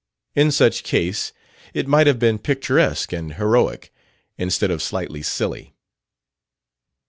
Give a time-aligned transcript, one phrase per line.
[0.33, 1.31] In such case
[1.75, 3.93] it might have been picturesque and heroic,
[4.35, 5.75] instead of slightly silly.